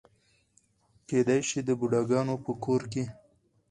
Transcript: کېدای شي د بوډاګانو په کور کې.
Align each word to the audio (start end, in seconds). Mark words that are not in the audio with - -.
کېدای 1.07 1.39
شي 1.49 1.59
د 1.63 1.69
بوډاګانو 1.79 2.35
په 2.45 2.51
کور 2.63 2.81
کې. 2.91 3.03